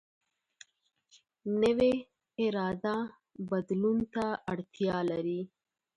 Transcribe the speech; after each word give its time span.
نوې 1.61 1.93
اراده 2.43 2.97
بدلون 3.49 3.97
ته 4.13 4.25
اړتیا 4.51 4.95
لري 5.11 5.41